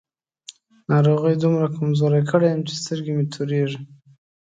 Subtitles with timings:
[0.89, 3.79] ناروغۍ دومره کمزوری کړی يم چې سترګې مې تورېږي.